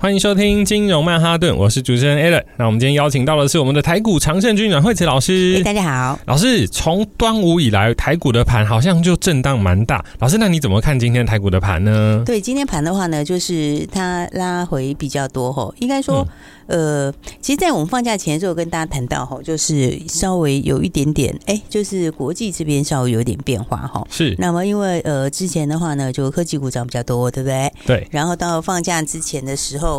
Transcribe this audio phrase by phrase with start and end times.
[0.00, 2.42] 欢迎收听金融曼哈顿，我是主持人 Alan。
[2.56, 5.56] 那我们今天邀请到的是我们的台股常胜军阮慧慈老师。
[5.56, 6.66] 欸，大家好，老师。
[6.68, 10.02] 从端午以来，台股的盘好像就震荡蛮大。
[10.18, 12.22] 老师，那你怎么看今天台股的盘呢？
[12.24, 16.26] 对，今天盘的话呢，就是它拉回比较多吼，应该说。
[16.26, 16.28] 嗯
[16.70, 24.06] 呃，其实，在我们放假前的时候，跟大家谈到哈，就是稍微有一点点，哎，就是国际这边稍微有点变化哈。
[24.08, 24.36] 是。
[24.38, 27.72] 那么，因为呃，之前的话呢，就科技股涨比较多，对不对？
[27.84, 28.06] 对。
[28.12, 29.89] 然后到放假之前的时候，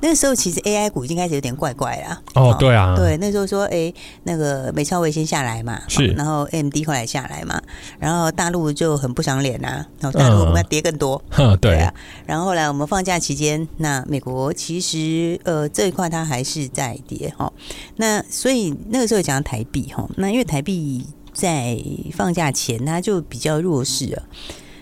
[0.00, 2.22] 那个时候其实 AI 股已经开始有点怪怪了。
[2.34, 2.94] 哦，对啊。
[2.96, 3.92] 对，那时候说，哎，
[4.24, 6.06] 那个美超微先下来嘛，是。
[6.08, 7.60] 然后 AMD 后来下来嘛，
[7.98, 11.22] 然后大陆就很不赏脸呐，然后大陆我们要跌更多。
[11.36, 11.92] 嗯，对啊。
[12.26, 16.96] 然后后来我们放假期间，那美国其实呃这一块它还是在。
[17.08, 17.50] 跌哈，
[17.96, 21.76] 那所以那个时候讲台币哈，那因为台币在
[22.12, 24.22] 放假前它就比较弱势了，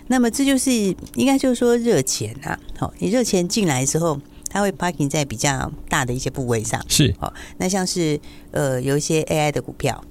[0.07, 4.19] 那么这就是应该就是说热钱啊，好，你热钱进来之后，
[4.49, 7.13] 它会 parking 在比较大的一些部位上，是。
[7.19, 8.19] 哦，那像是
[8.51, 10.03] 呃有一些 AI 的股票，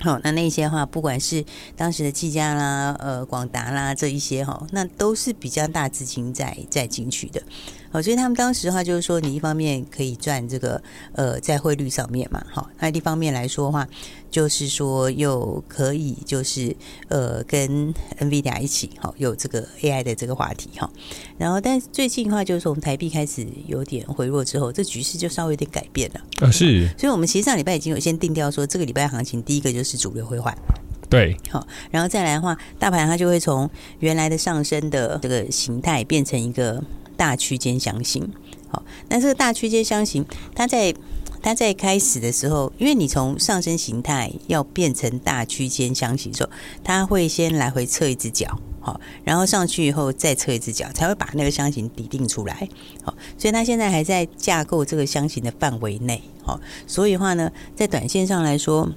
[0.00, 1.44] 好，那那些的话，不管是
[1.76, 7.42] 当时的技嘉啦、呃广达啦这一些哈，那都是比较大资金在在进去的。
[7.96, 10.82] 好，所以他们当时的话就是说，你一方面可以赚这个
[11.14, 13.88] 呃在汇率上面嘛，好，那一方面来说的话，
[14.30, 16.76] 就是说又可以就是
[17.08, 20.90] 呃跟 NVIDIA 一起好有这个 AI 的这个话题哈，
[21.38, 30.54] 然后但是最近的话就是从台币开始有点回落之后，这局势就稍微有点改变了啊，是，所以我们其实上礼拜已经有先定调说，这个礼拜行情第一个就是主流会换，
[31.08, 36.84] 对，好，然后再来的话，大盘它就会从原来的上升的这个形态变成一个。
[37.16, 38.30] 大区间箱型，
[38.68, 40.94] 好，那这个大区间箱型，它在
[41.42, 46.50] 它在开始的时候，因为你从上升形态要变成大区间箱型的时候，
[46.82, 52.68] 它会先来回测一只脚，好，然后上去以后再测一只脚，才会把那个箱型底定出来，
[53.02, 58.88] 好，所以它现在还在架构这个箱型的范围内，好，所以的话呢，在短线上来说，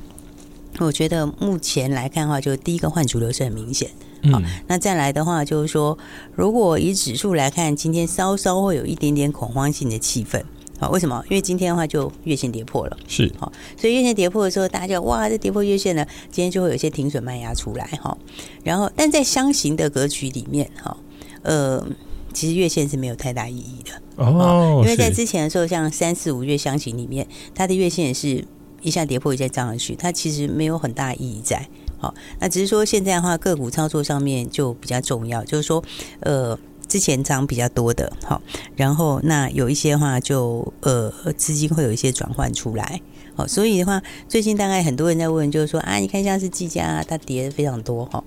[0.79, 3.89] 我觉得目前来看的话，就第一个换主流是很明显。
[3.99, 4.08] 的。
[4.31, 5.97] 好，那再来的话就是说，
[6.35, 10.43] 如果以指数来看，今天稍稍会有一点点恐慌性的气氛。
[10.79, 11.21] 好，为什么？
[11.29, 18.17] 因为今天的话就月线跌破了，是好，所以月线跌破的时候，大家就哇，这跌破月线呢，今天就会有一些停损卖压出来哈。
[18.63, 20.95] 然后，但在箱型的格局里面哈，
[21.41, 21.85] 呃，
[22.33, 28.45] 其实月线是没有太大意义的哦，因为在之前的时候，像三四五月箱型里面，它的月线也是
[28.81, 31.67] 一下跌破，一下涨上去，它其实没有很大意义在。
[31.99, 35.83] 好，那只是说现在的话，个股操作上面就比较重要，就是说，
[36.21, 38.41] 呃，之前涨比较多的，好，
[38.75, 43.01] 然后那有一些话就呃资金会有一些转换出来，
[43.35, 48.23] 好，所以的话，最近大概很多人在问，就是说啊，你看像是技嘉，它跌的非常多，哈，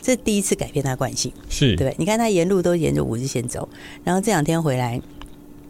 [0.00, 3.68] 这第一次改变它惯性，是对，你看它沿路都沿着五日线走，
[4.04, 5.00] 然后这两天回来，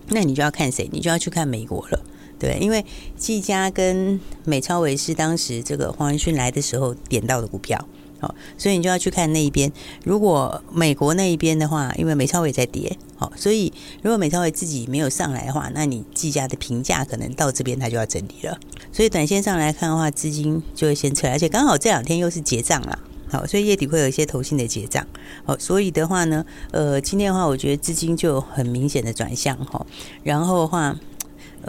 [0.08, 0.88] 那你就要看谁？
[0.92, 2.00] 你就要去看美国了。
[2.38, 2.84] 对，因为
[3.16, 7.84] 技嘉跟美超维是当时这个黄仁勋来的时候点到的股票，
[8.20, 9.72] 好，所以你就要去看那一边。
[10.04, 13.72] 如果美国那一边的话，因为美超微在跌，好，所以
[14.02, 18.56] 如果美超维自己没有上来的话，那你技嘉的评价可能到这边它就要整理了。
[18.92, 25.04] 所以短线上来看的话，资金就会先撤，而且刚好这两天又是结账了，好，所以月底会有一些投信的结账，
[25.44, 29.84] 好，所以的话呢，呃，今天的话，我觉得资金就很明显的转向哈，
[30.22, 30.96] 然后的话。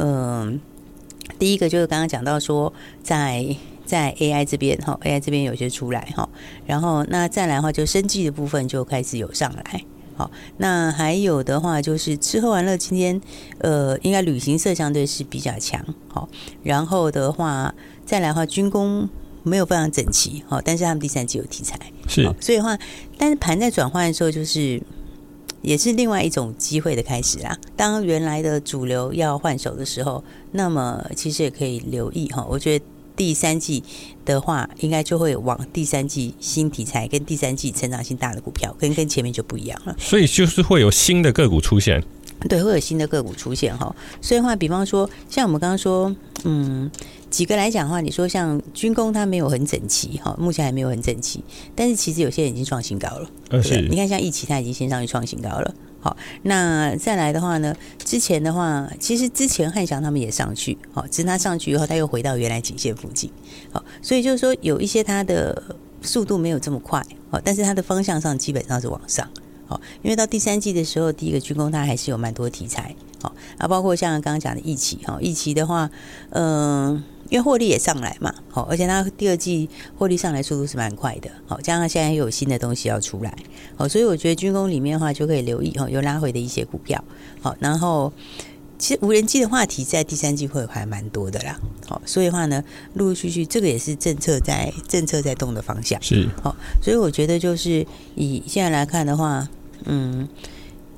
[0.02, 0.60] 嗯，
[1.38, 2.72] 第一个就是刚刚讲到说
[3.04, 3.44] 在，
[3.86, 6.30] 在在 AI 这边哈，AI 这边有些出来哈，
[6.66, 9.84] 然后那再来的话，就生计的部分就开始有上来，
[10.16, 13.20] 好，那还有的话就是吃喝玩乐，今天
[13.58, 16.30] 呃，应该旅行社相对是比较强，好，
[16.64, 17.74] 然后的话
[18.06, 19.10] 再来的话，军工
[19.44, 21.78] 没有非常整齐，好，但是他们第三季有题材，
[22.08, 22.78] 是，所以的话，
[23.18, 24.82] 但是盘在转换的时候就是。
[25.62, 27.58] 也是另外一种机会的开始啦。
[27.76, 32.46] 当原来的主流要换手的时候，那么其实也可以留意哈。
[32.50, 32.86] 我觉得
[33.16, 33.84] 第三季
[34.24, 39.96] 的话，应该就会往第三季新题材跟第三季成长性大的股票，跟跟前面就不一样了。
[40.00, 42.02] 所以就是会有新的个股出现。
[42.48, 43.94] 对，会有新的个股出现哈。
[44.22, 46.90] 所以的话，比方说，像我们刚刚说，嗯。
[47.30, 51.44] 几个来讲的话，你说像军工它没有很整齐哈，目前还没有很整齐，
[51.76, 53.30] 但是其实有些人已经创新高了。
[53.50, 53.82] 呃，是。
[53.88, 55.76] 你看像一期它已经先上去创新高了。
[56.00, 63.32] 好，那再来的话呢，之前的话，其实之前汉翔他们也上去，好，只是它上去以后，它又回到原来颈线附近。
[63.72, 69.30] 好，所以就是说有一些它的速度没有这么快好，但是它的方向上基本上是往上
[69.70, 69.80] 哦。
[70.02, 75.90] 因为到第三季的时候，第一个军工它还是有蛮多题材好，啊，包括像刚刚讲的疫情哈，一期的话，
[76.32, 77.02] 嗯。
[77.30, 83.32] 因为获利也上来嘛，好，而且它第二季获利上来速度是蛮快的，好，加上现在又有新的东西要出来，
[83.76, 87.04] 好，所以我觉得军工里面的话就可以留意哈，有拉回的一些股票，
[87.40, 88.12] 好，然后
[88.80, 91.56] 其实无人机的话题在第三季会还蛮多的啦，
[91.88, 92.64] 好，所以的话呢，
[92.96, 99.48] 陆陆续续这个也是政策在政策在动的方向，是，好，所以我觉得就是以现在来看的话，
[99.86, 100.28] 嗯，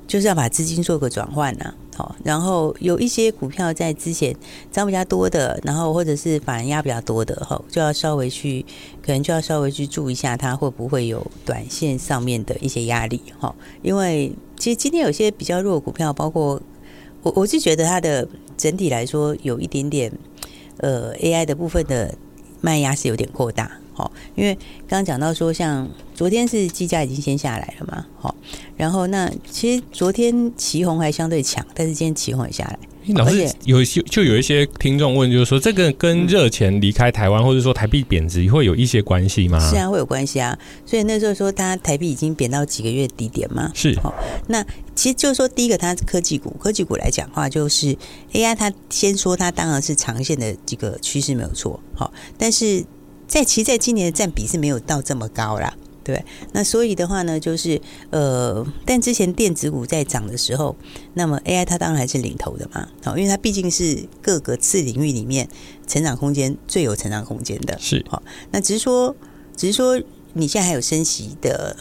[0.06, 1.74] 就是要把资金做个转换呐。
[1.94, 4.34] 好，然后有一些股票在之前
[4.70, 8.64] 涨比较多的，然后或者是反压比较多的，哈，就要稍微去，
[9.02, 16.58] 可能就要稍微去注意一下，它会不会有短线上面的一些压力，哈，因为其实今天有些比较弱的股票，包括
[17.22, 18.26] 我，我是觉得它的
[18.56, 20.10] 整体来说有一点点，
[20.78, 22.14] 呃，AI 的部分的
[22.62, 23.70] 卖压是有点过大。
[23.94, 28.34] 好，因为刚刚讲到说，像昨天是基价已经先下来了嘛，好，
[28.76, 32.78] 然后那其实昨天旗红还相对强，但是今天旗红也下来。
[33.14, 39.58] 老师有些就有一些听众问，就是说这个跟热钱离开台湾，或者说台币贬值会有一些关系吗？
[39.58, 40.56] 是啊，会有关系啊。
[40.86, 43.72] 所以那时候说，它台币已经贬到几个月低点嘛。
[43.74, 43.98] 是。
[43.98, 44.14] 好，
[44.46, 47.92] 那其实就是说，第一个它科技股，科技股来讲的话，就是
[48.34, 51.80] AI，它先说它当然是长线的这个趋势没有错。
[51.94, 52.84] 好，但是。
[53.32, 55.72] 在其实在今年的占比是没有到这么高啦，
[56.04, 56.22] 对。
[56.52, 57.80] 那所以的话呢，就是
[58.10, 60.76] 呃，但之前电子股在涨的时候，
[61.14, 65.48] 那么 AI 它当然还是领头的嘛，好，因为它毕竟是各个次领域里面
[65.86, 68.04] 成长空间最有成长空间的，是。
[68.10, 69.16] 好，那只是说，
[69.56, 69.98] 只是说
[70.34, 71.74] 你现在还有升息的，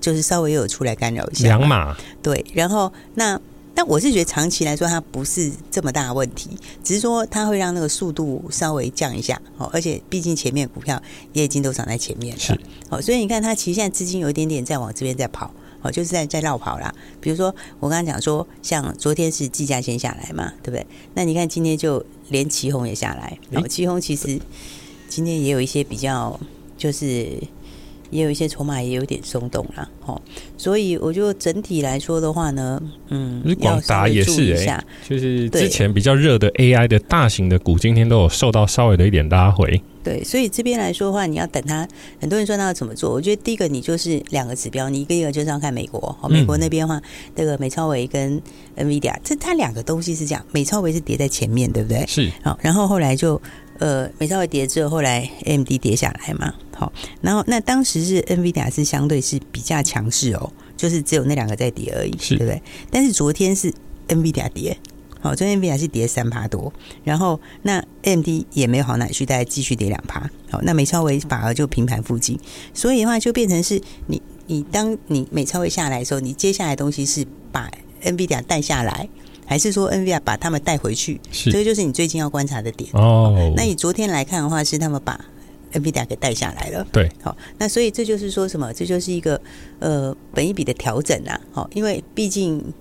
[0.00, 2.44] 就是稍微又有出来干扰一下，两码，对。
[2.52, 3.40] 然后那。
[3.80, 6.50] 但我是觉得长期来说，它不是这么大的问题，
[6.84, 9.70] 只是说它会让那个速度稍微降一下哦。
[9.72, 12.60] 而且毕竟前面股票也已经都涨在前面了，是
[12.90, 13.00] 哦。
[13.00, 15.50] 所以你看，它其实现在资金有一点点在往这边在跑
[15.80, 16.94] 哦，就是在在绕跑啦。
[17.22, 17.46] 比如说
[17.78, 20.86] 我刚刚讲说，像昨天是计价先下来嘛，对不对？
[21.14, 24.38] 那你看今天就连奇红也下来，哦，奇红其实
[25.08, 26.38] 今天也有一些比较
[26.76, 27.32] 就是。
[28.10, 30.20] 也有一些筹码也有点松动了，吼，
[30.56, 39.80] 所以我就整体来说的话呢，嗯，广达也是哎、欸，就是之前比较热的 AI 的大型的股，今天都有受到稍微的一点拉回。
[40.02, 41.86] 对，所以这边来说的话，你要等它。
[42.18, 43.12] 很多人说那要怎么做？
[43.12, 47.00] 我觉得第一个你就是两个指标，你一个一个就是要看美国，好，美国那边的话，
[47.36, 48.40] 这个美超维跟
[48.76, 52.04] NVIDIA，这它两个东西是这样，美超维是跌在前面，对不对？
[52.06, 53.40] 是，好，然后后来就。
[53.78, 56.90] 呃，美超维跌之后，后来 AMD 跌下来嘛，好，
[57.20, 62.62] 然后那当时是 NVIDIA 是相对是比较强势哦，就是只有那两个在跌而已，是，对不对？
[62.90, 63.70] 但是昨天是
[64.08, 64.74] NVIDIA 跌，
[65.20, 66.72] 好，昨天 NVIDIA 是跌三趴多，
[67.04, 72.40] 然后那 AMD 也没有好哪去，大概继续跌两趴，好，那美超微反而就平盘附近，
[72.72, 77.70] 所以的话就变成是你你当你美超微下来的时候，你接下来的东西是把
[78.02, 79.06] NVIDIA 带下来。
[79.46, 83.34] 还是说 NVIDIA 把他们带回去，这个就是你最近要观察的点哦。
[83.56, 85.24] 那你昨天来看的话，是他们把
[85.72, 86.86] NVIDIA 给带下来了。
[86.92, 88.72] 对，好，那所以这就是说什么？
[88.72, 89.40] 这就是一个
[89.78, 91.40] 呃本一笔的调整啊。
[91.52, 92.72] 好，因为毕竟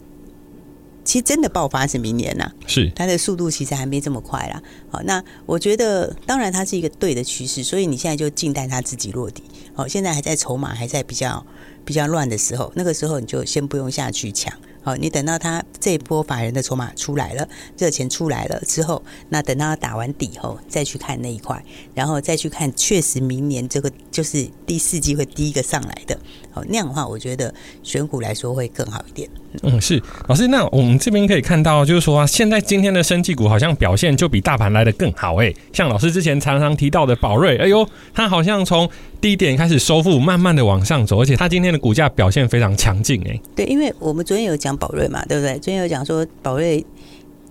[1.04, 4.62] 其实真的爆发是明年呐、啊，是它的速度其实还没这么快啦。
[4.90, 9.44] 好，那我觉得当然它是一个对的趋势，所以你现在就静待它自己落地。
[9.74, 11.46] 好，现在还在筹码还在比较
[11.84, 14.54] 比较乱的时候，那个时候你就先不用下去抢。
[14.82, 26.18] 好，你等到他这一波法人的筹码出来了，热钱出来了之后，那等到他打完底后，再去看那一块，然后再去看，确实明年这个就是第四季会第一个上来的。
[26.60, 29.30] 好，那样的话，我觉得选股来说会更好一点。
[29.64, 35.56] 嗯，是老师，那我们这边可以看到，就是说啊，现在今天的生技股好像表现就比大盘来的更好诶。
[35.74, 38.90] 像老师之前常常提到的宝瑞，哎呦，它好像从
[39.20, 43.40] 低点开始收复，慢慢的往上走，而且它今天的股价表现非常强劲诶。
[43.56, 44.80] 对，因为我们昨天有讲。
[44.80, 45.56] 宝瑞嘛，对不对？
[45.56, 46.86] 昨天有讲说宝瑞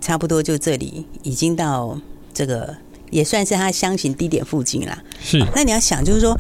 [0.01, 2.01] 差不多就这里已经到
[2.33, 2.75] 这个
[3.11, 4.97] 也算是它箱型低点附近啦。
[5.21, 6.35] 是，那你要想就是说，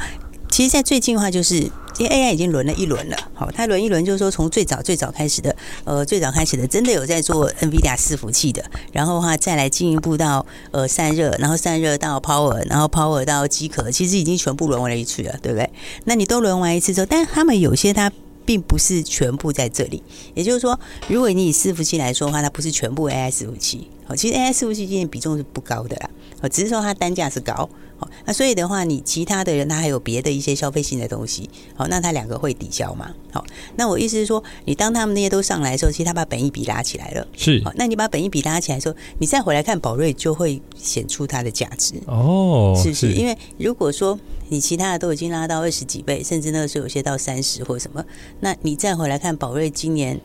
[0.48, 3.16] 其实，在最近的话，就是因为 AI 已经轮了一轮了。
[3.34, 15.68] 好，它轮一轮就是说，从最早最早开始的，呃，最早开始的，真的有在做 NVIDIA 伺服器的，然后的话再来进一步到呃散热，然后散热到 Power，然后 Power 到机壳，其实已经全部轮完了一次了，对不对？
[16.04, 18.10] 那你都轮完一次之后，但他们有些它。
[18.48, 20.02] 并不是全部在这里，
[20.32, 23.86] 也就是说，如果你以伺服器来说的话，它不是全部 AI 伺服器。
[24.06, 26.08] 好，其实 AI 伺服器今天比重是不高的啦，
[26.46, 27.66] 只是说它单价是高。
[28.00, 33.12] 好，那所以的话，你其他的人他还有别的一些消费性的东西，好，那他两个会抵消嘛？
[33.32, 37.60] 好，那我意思是说，你当他们那些都上来的时候，其实他把本益比拉起来了，是。
[37.64, 43.12] 好，那你把本益比拉起来的时候，你再回来看宝瑞，就会显出它的价值哦，是不是？
[43.14, 44.16] 因为如果说
[44.48, 48.04] 你其他的都已经拉到二十几倍，甚至那个时候有些到三十或什么，
[48.38, 50.20] 那你再回来看宝瑞今年，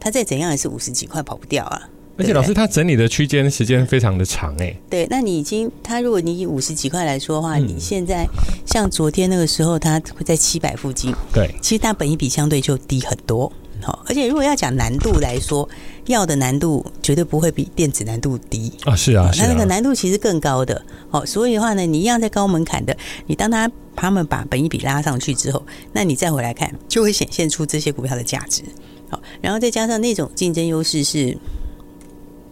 [0.00, 1.90] 它再怎样也是五十几块，跑不掉啊。
[2.18, 4.76] 而且老师，他整理的区间时间非常的长哎。
[4.90, 8.26] 对，那你已经，他如果你以五十几块来说的话，你现在
[8.66, 11.14] 像昨天那个时候，它会在七百附近。
[11.32, 13.50] 对，其实它本益比相对就低很多。
[13.80, 15.68] 好，而且如果要讲难度来说，
[16.06, 18.96] 药的难度绝对不会比电子难度低啊。
[18.96, 20.84] 是啊，那那个难度其实更高的。
[21.08, 22.96] 好，所以的话呢，你一样在高门槛的，
[23.28, 28.64] 你当他他们把本益比拉上去之后，那你再回来看，就会显现出这些股票的价值。
[29.08, 31.38] 好，然后再加上那种竞争优势是。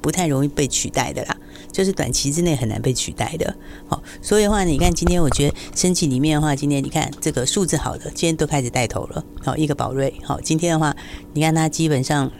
[0.06, 1.36] 不太容易被取代的啦，
[1.72, 3.52] 就是短期之内很难被取代的。
[3.88, 9.24] 好，所以的话，你看今天我觉得升级里面的话，今天你看这个数字好的，今天都开始带头了。
[9.42, 10.94] 好，一个宝瑞，好，今天的话，
[11.32, 12.30] 你看它基本上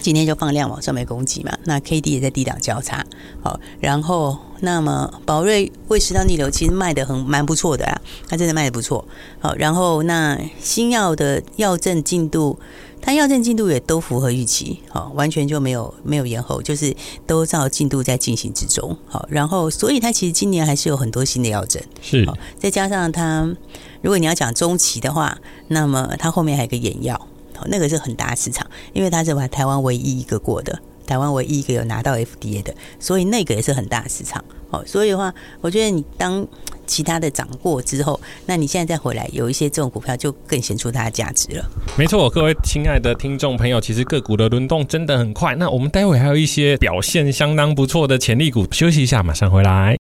[0.00, 3.04] 今天就放量往上面攻击嘛，那 K D 也在低档交叉。
[3.42, 9.04] 好，然后那么宝瑞胃食道逆流其实卖的很蛮不错的啊，它真的卖的不错。
[9.38, 12.58] 好，然后那新药的药证进度。
[13.02, 16.94] 它药证进度也都符合预期，好，完全就没有没有延后，就是
[17.26, 22.28] 都照进度在进行之中，好，然后所以它其实今年还是有很多新的药证，是，
[22.58, 23.56] 再加上它，
[24.02, 25.38] 如果你要讲中期的话，
[25.68, 27.18] 那么它后面还有一个眼药，
[27.66, 36.46] 那个是很大市场，因为它是把台湾唯一一个过的，台湾唯一一个有拿到 FDA 的，所以那个也是很大市场，好，所以的话，我觉得你当。
[36.86, 41.64] 其他的涨过之后，那你现在再回来，有一些这种股票就更显出它的价值了。
[41.96, 45.54] 没错，各位亲爱的听众朋友，其实个股的轮动真的很快。
[45.54, 49.96] 那我们待会还有一些表现相当不错的潜力股，休息一下，马上回来。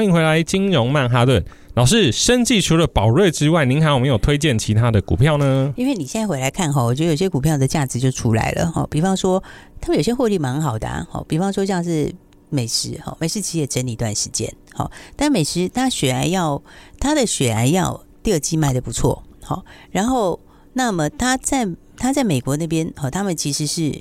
[0.00, 2.10] 欢迎回来，金融曼哈顿老师。
[2.10, 5.74] 生计除了宝瑞之外，您还有没有推荐其他的股票呢？
[5.76, 8.88] 因为你现在回来看哈，我觉得有些股票的价值就出来了哈。
[8.90, 9.44] 比方说，
[9.78, 11.06] 他们有些获利蛮好的啊。
[11.10, 12.10] 好，比方说像是
[12.48, 16.62] 美食哈，美食其实也整理一段时间好，但美食它血癌药，
[16.98, 20.40] 它的血癌药第二季卖得不错好，然后
[20.72, 24.00] 那么它在它在美国那边好，他们其实是。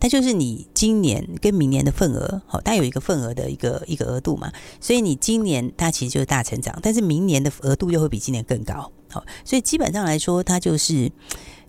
[0.00, 11.12] 它就是你今年跟明年的份额，好，它有一个份额的一个一个额度嘛，所以你今年它其实就是大成长，但是明年的额度又会比今年更高，好，所以基本上来说，它就是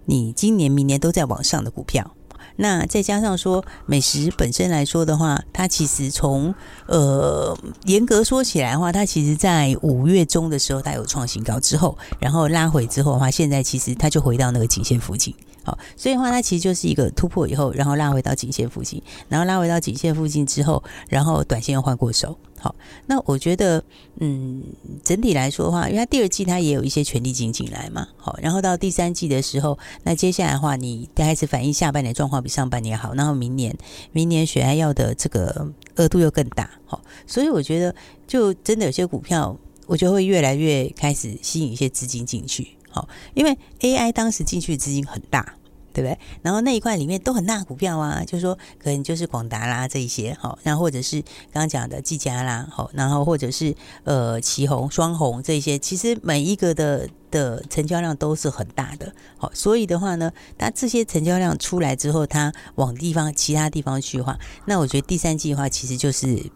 [0.06, 2.16] 你今年、明年都在往上的股票。
[2.58, 6.53] 那再加上说，美食本身来说的话，它其实从
[6.88, 15.34] 呃严格说起来的话，它其实在五月中的时候它有创新高之后，然后拉回之后的话，现在其实它就回到那个颈线附近。
[15.63, 22.38] 好，所以的话，它其实就是一个突破以后，然后拉回到颈线附近，然后拉回到颈线附近之后，然后短线又换过手。
[22.62, 22.75] 好，
[23.08, 23.84] 那我觉得，
[24.20, 24.62] 嗯，
[25.03, 28.08] 整体来说的话，因为它第二季它也有一些权利金进来嘛。
[28.18, 33.75] 好，然后到第三季的时候，那接下来的话，你开始反映下半年状况比上半年好，然后明年，
[34.12, 36.70] 明年血癌药的这个额度又更大。
[36.86, 37.96] 好，所以我觉得，
[38.27, 42.77] 就真的有些股票，我就会越来越开始吸引一些资金进去。
[42.91, 45.56] 好，因为 AI 当时进去的资金很大，
[45.93, 46.17] 对不对？
[46.41, 66.51] 然后那一块里面都很大股票啊，就是说可能就是广达啦这一些，好，然后或者是刚刚讲的技嘉啦，好，然后或者是呃奇鋐、双红这些，其实每一个的的成交量都是很大的，好，所以的话呢，它这些成交量出来之后，它往地方其他地方去的话，那我觉得第三季的话，其实就是。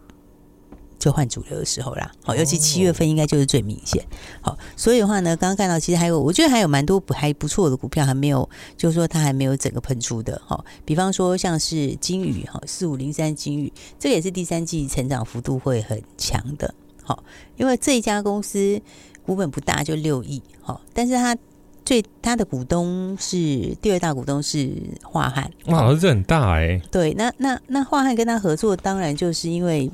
[0.97, 4.03] 就换主流的时候啦，好，尤其七月份应该就是最明显。
[4.41, 10.41] 好，所以的话呢，刚刚看到其实还有，我觉得还有蛮多不还不错的股票还没有，就是说它还没有整个喷出的。
[10.45, 16.73] 好，比方说像是金宇哈，四五零三金宇，这个也是第三季成长幅度会很强的。
[17.03, 17.23] 好，
[17.57, 18.81] 因为这一家公司
[19.23, 20.41] 股本不大，就六亿。
[20.61, 21.37] 好，但是它
[21.83, 24.71] 最它的股东是第二大股东是
[25.03, 26.81] 华汉，哇，这很大哎、欸。
[26.89, 29.91] 对，那那那华汉跟他合作，当然就是因为。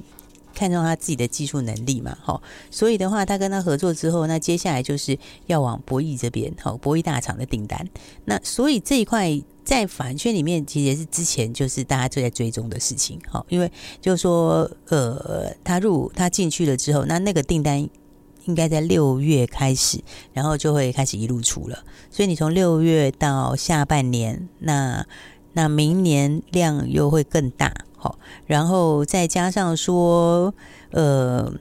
[0.53, 5.17] 看中他自己的技术能力嘛，好，所以的话，他跟他合作之后，那接下来就是
[5.47, 7.87] 要往博弈这边，好，博弈大厂的订单。
[8.25, 17.87] 那所以这一块在法人圈里面，其实是之前就是大家最在追踪的事情，好，因为就是说，呃，他入他进去了之后，那那个订单
[18.45, 20.03] 应该在六月开始，
[20.33, 25.05] 然后就会开始一路出了，所以你从六月到下半年，那
[25.53, 27.73] 那明年量又会更大。
[28.01, 28.17] 好，
[28.47, 30.51] 然后再加上说，
[30.89, 31.53] 呃，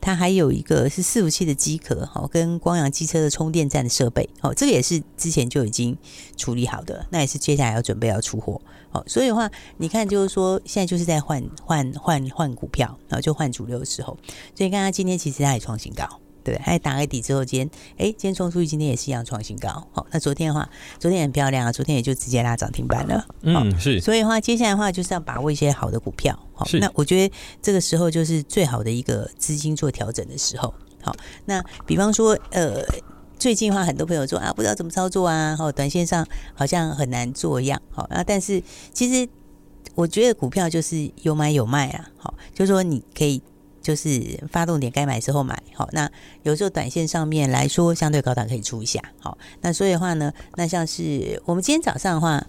[0.00, 5.96] 它还有一个是伺服器的机壳，好，跟光阳机车的充电站的设备，好，这个也是之前就已经
[6.36, 8.60] 处理好的，那也是接下来要准备要出货，
[8.90, 14.18] 好，所以的话，你看就是说，现在就是在换换换换股票，然后就换主流的时候，
[14.56, 16.20] 所以看它今天其实它也创新高。
[16.44, 19.70] 对，还打个底之后，今天哎，今天冲出去，今天也是一样创新高。
[19.92, 20.68] 好，那昨天的话，
[21.00, 23.26] 昨天很漂亮啊，昨天也就直接拉涨停板了。
[23.40, 23.98] 嗯，是。
[23.98, 26.38] 所以的话，接下来的话就是要把握一些好的股票。
[26.52, 30.74] 好，那我觉得这个时候就是最好的一个资金做调整的时候。
[31.02, 32.84] 好，那比方说，呃，
[33.38, 37.80] 最近的话，很多朋友说啊，不知道怎么操作啊，好，短线上好像很难做一样。
[37.90, 39.26] 好，啊，但是其实
[39.94, 42.10] 我觉得股票就是有买有卖啊。
[42.18, 43.40] 好，就是说你可以。
[43.84, 46.10] 就是发动点该买时候买，好，那
[46.42, 52.44] 有时候短线上面来说相对高档可以出一下，好，那所以的话呢，那像是我们今天早上的话，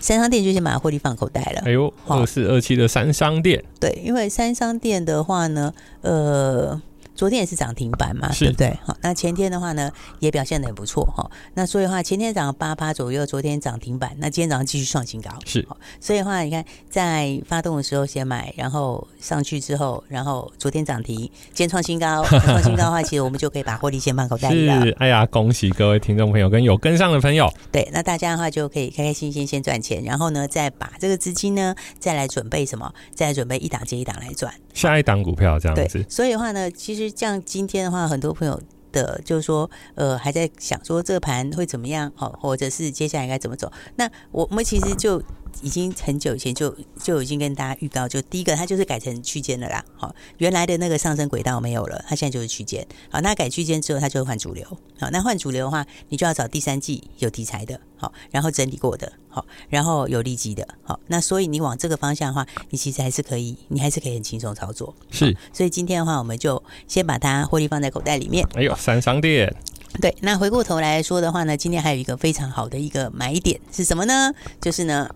[0.00, 1.62] 三商店就先把获利放口袋了。
[1.66, 6.80] 哎呦，二四二七的三商店，对，因为三商店的话呢，呃。
[7.18, 8.78] 昨天也是涨停板嘛，对不对？
[8.84, 11.28] 好，那前天的话呢，也表现的很不错哈。
[11.54, 15.28] 那所以的话，前天涨八八左右，昨天涨停板，那今天早上继续创新高。
[15.44, 15.66] 是，
[16.00, 24.80] 所以的话，你看在发动的时候先买，然后上去之后，然后昨天涨停，今天创新高， 创新高的话，其实我们就可以把获利先放口袋里了。
[24.82, 27.52] 是，哎呀，恭喜各位听众朋友跟有跟上的朋友。
[27.72, 32.94] 对，那大家的话就可以开开心心先赚钱，然后呢，再把这个资金呢，再来准备什么？
[33.12, 34.54] 再来准备一档接一档来赚。
[34.72, 38.60] 下一档股票这样子，所以的话呢，其实像今天的话，很多朋友
[38.92, 43.72] 的就是说，呃，还在想说这个盘会怎么样，好，或者是接下来该怎么走。
[43.96, 45.22] 那我们其实就。
[45.62, 49.84] 已经很久以前就就已经跟大家预告，就第一个它就是改成区间了啦。
[49.96, 52.86] 好，原来的那个上升轨道没有了，它现在就是区间。
[53.10, 54.64] 好，那改区间之后，它就会换主流。
[54.98, 60.98] 好，那换主流的话，你就要找第三季有题材的，好，然后整理过的，好，然后有利基的，好。
[61.06, 64.94] 那所以你往这个方向的话，你其实还是可以，你还是可以很轻松操作。
[65.10, 68.46] 是，所以今天的话，我们就先把它获利放在口袋里面。
[68.54, 69.54] 哎呦，三商店。
[70.02, 74.32] 对，那回过头来说的话呢，今天还有一个非常好的一个买点是什么呢？
[74.60, 75.08] 就是呢，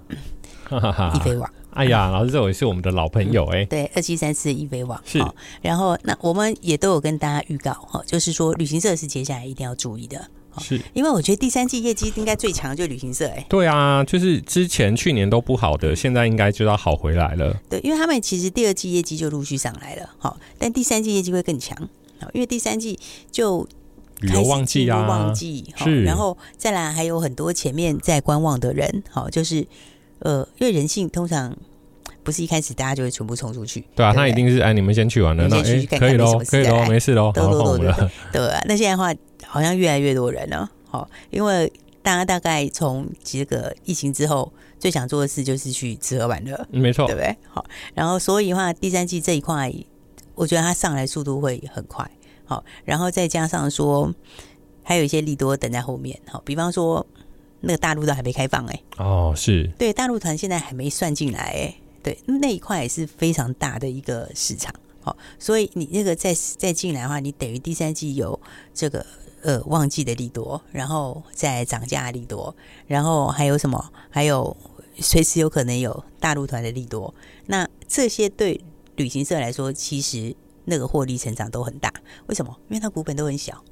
[1.14, 1.50] 易飞网。
[1.72, 3.64] 哎呀，老师，这位是我们的老朋友哎、欸。
[3.64, 5.18] 对，二七三四的易飞网是。
[5.62, 10.22] 然后，那我们也都有跟大家预告哈，就是说旅行社是接下来一定要注意的。
[10.58, 13.46] 是，因为我觉得第三季业绩应该最强的就是旅行社哎。
[13.48, 17.56] 对啊，就是之前去年都不好的，现在应该就要好回来了。
[17.70, 21.76] 对，因为他们其实第二季业绩就陆续上来了，好，但第三季业绩会更强，
[22.20, 22.98] 好，因为第三季
[23.30, 23.66] 就。
[24.20, 29.66] 旅游旺季啊，旺季是，然后再来还有很多前面在观望的人，好，就是
[30.22, 31.56] 呃，因为人性通常
[32.22, 39.14] 不是一开始大家就会全部冲出去，对啊，他一定是哎，你们先去玩了，那哎，可以喽，可以喽，没事喽，好，换我们了，对啊，那现在的话
[39.46, 47.36] 好像越来越多人了，好，因为大家大概从这个疫情之后最想做的事就是去吃喝玩乐，没错，对不对？
[47.48, 49.72] 好，然后所以的话第三季这一块，
[50.34, 52.10] 我觉得它上来速度会很快。
[52.44, 54.12] 好，然后再加上说，
[54.82, 56.18] 还有一些利多等在后面。
[56.26, 57.06] 好，比方说
[57.62, 58.82] 那个大陆都还没开放哎。
[58.98, 59.66] 哦，是。
[59.78, 61.74] 对，大陆团现在还没算进来哎。
[62.02, 64.72] 对，那一块也是非常大的一个市场。
[65.00, 68.38] 好，所以你那个再再进来的话，你等于第三季有
[68.74, 69.04] 这个
[69.42, 72.54] 呃旺季的利多，然后再涨价的利多，
[72.86, 73.92] 然后还有什么？
[74.10, 74.56] 还有
[74.98, 77.14] 随时有可能有大陆团的利多。
[77.46, 78.60] 那这些对
[78.96, 80.36] 旅行社来说，其实。
[80.64, 81.92] 那个获利成长都很大，
[82.28, 82.56] 为什么？
[82.68, 83.64] 因为它股本都很小，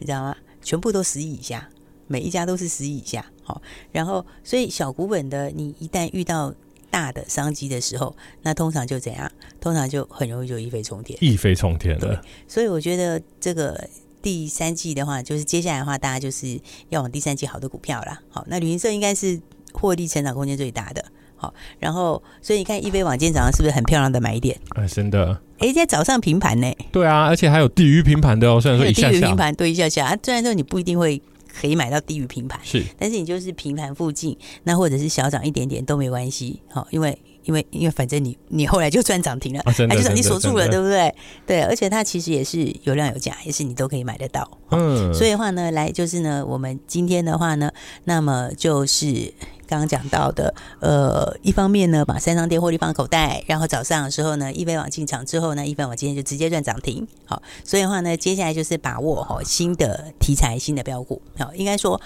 [0.00, 0.36] 你知道吗？
[0.60, 1.70] 全部都十亿以下，
[2.12, 3.24] 每一家都是十以下。
[3.42, 6.52] 好，然后所以小股本的，你一旦遇到
[6.90, 9.32] 大的商机的时候，那通常就怎样？
[9.58, 12.22] 通常就很容易就一飞冲天，一飞冲天的。
[12.46, 13.88] 所以我觉得这个
[14.20, 18.20] 第三季的话，就是接下来的话，大家就是要往第三季好的股票啦。
[18.28, 19.40] 好，那旅行社应该是
[19.72, 21.02] 获利成长空间最大的。
[21.34, 24.56] 好，然后所以你看，易飞网今天早上是不是很漂亮的买点？
[24.76, 25.40] 哎，真的。
[25.58, 26.72] 哎，在早上平盘呢。
[26.92, 28.60] 对啊，而且还有低于平盘的哦。
[28.60, 30.06] 虽然说一下下低于平盘，对一下下。
[30.06, 31.20] 啊，虽然说你不一定会
[31.60, 36.60] 可以买到低于平盘，是，但是你就是平盘附近，那或者是小涨一点点都没关系。
[36.68, 41.14] 好，因为因为因为反正你你后来就赚涨停了，啊、真的就是你锁住了，对不对？
[41.46, 44.50] 对，而且它其实也是有量有价，也是你都可以买得到。
[44.70, 47.70] 嗯，所以的话呢，来就是呢，我们今天的话呢，
[48.04, 49.32] 那么就是。
[49.72, 61.98] 刚刚讲到的，呃，一方面呢，把三张电获利放口袋，然后早上的时候呢，易飞网进场之后呢，易飞网今天就直接赚涨停，好，所以的话呢，接下来就是把握哈新的题材、新的标股，好，应该说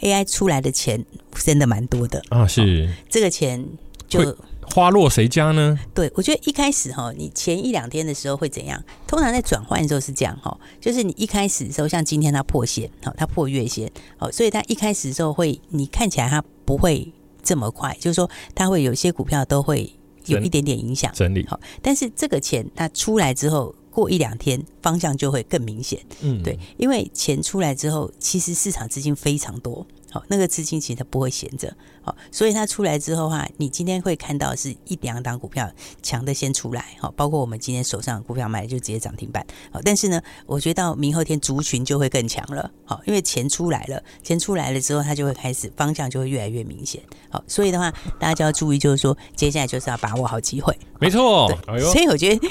[0.00, 1.02] AI 出来的钱
[1.32, 3.66] 真的蛮多的啊，是这个钱
[4.06, 4.36] 就
[4.74, 5.78] 花落谁家呢？
[5.94, 8.78] 对，我觉得一开始哈，你前一两天的时候会怎样？
[9.06, 16.44] 通常在转换的时候是这样哈，就是你一开始的时候，像今天它破线，好，它破月线，好，所以它一开始的时候会，你看起来它。
[16.66, 17.10] 不会
[17.42, 19.90] 这么快，就是说，它会有一些股票都会
[20.26, 21.46] 有一点点影响整理。
[21.46, 25.98] 好，但是这个钱它出来之后，过一两天方向就会更明显。
[26.20, 29.86] 嗯，对，因为钱出来之后，其实市场资金非常多。
[30.16, 31.70] 好，那个资金其实它不会闲着。
[32.00, 35.70] 好，所以它出来之后的话，你今天会看到是一两档股票
[36.02, 36.86] 强的先出来。
[36.98, 39.44] 好，包括我们今天手上的股票买的就直接涨停板。
[39.70, 42.70] 好，但是呢，我觉得到明后天族群就会更强了。
[42.86, 47.02] 好，因为钱出来了，钱出来了之后，它就会开始方向就会越来越明显。
[47.28, 50.74] 好，所以的话，大家就要注意，就是说接下来就是要把握好机会。
[50.98, 52.48] 没错，哎呦，所以我觉得，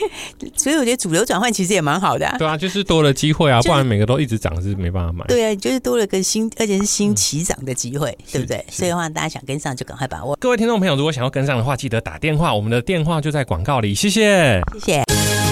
[0.55, 2.37] 所以我觉得主流转换其实也蛮好的啊。
[2.37, 5.25] 对啊，就是多了机会啊，不然每个都一直涨是没办法买。
[5.25, 8.65] 对啊，就是多了个新，而且是新起涨的机会，对不对？
[8.69, 10.35] 所以的话，大家想跟上就赶快把握。
[10.41, 13.93] 各位听众朋友，如果想要跟上的话，记得打电话，我们的电话就在广告里。
[13.93, 15.03] 谢谢，谢谢。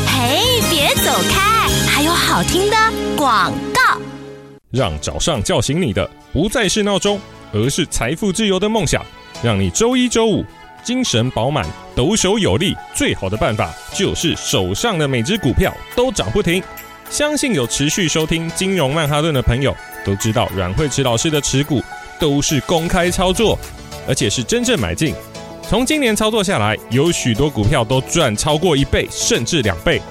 [0.07, 2.77] 嘿，别走开，还有好听的
[3.15, 4.01] 广告。
[4.71, 7.19] 让早上叫醒你的不再是闹钟，
[7.53, 9.05] 而是财富自由的梦想。
[9.43, 10.43] 让你周一、周五。
[10.83, 16.61] 精神饱满，抖手有力，最好的办法就是手上的每只股票都涨不停。
[17.09, 21.81] 相信有持续收听金融曼哈顿的朋友都知道，阮慧慈老师的持股
[22.19, 23.57] 都是公开操作，
[24.07, 25.13] 而且是真正买进。
[25.69, 30.01] 从今年操作下来，有许多股票都赚超过一倍，甚至两倍。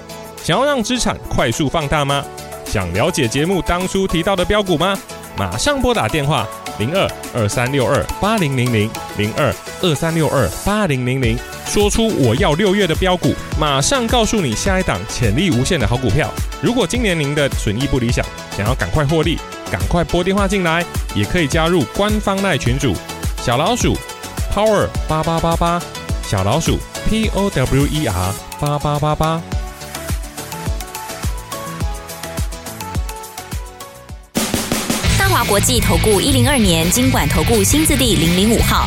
[0.42, 2.24] 想要让资产快速放大吗？
[2.64, 4.98] 想了解节目当初提到的标股吗？
[5.36, 6.46] 马上拨打电话
[6.78, 16.30] 零二二三六二八零零零零二二三六二八零零零，说出我要六月的标股，马上告诉你下一档潜力无限的好股票。
[16.62, 18.24] 如果今年您的损益不理想，
[18.56, 19.38] 想要赶快获利，
[19.72, 22.94] 赶快拨电话进来，也可以加入官方赖群组
[23.38, 23.96] 小老鼠
[24.54, 25.80] Power 八八八八，
[26.22, 29.40] 小老鼠 P O W E R 八八八八。
[35.18, 38.86] 大华国际投顾一零二年经管投顾新字第零零五号。